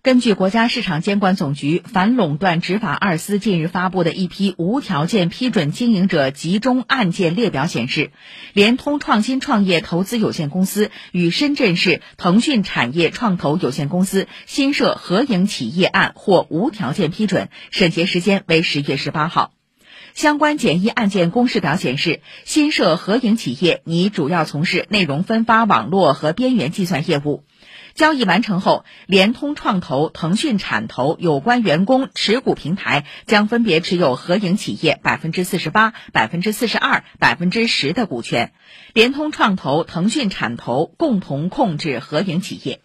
[0.00, 8.12] 根据国家市场监管总局反垄断执法二司近日发布的一批无条件批准经营者集中案件列表显示，
[8.52, 19.52] 联通创新创业投资有限公司与深圳市腾讯产业创投有限公司新设合营企业案获无条件批准，审结时间为十月十八号。
[20.14, 27.42] 相关简易案件公示表显示，新设合营企业拟主要从事内容分发网络和边缘计算业务。
[27.98, 38.52] 交易完成后，联通创投、腾讯产投有关员工持股平台将分别持有合营企业百分之四十八、百分之四十二、百分之十的股权，
[38.94, 42.80] 联通创投、腾讯产投共同控制合营企业。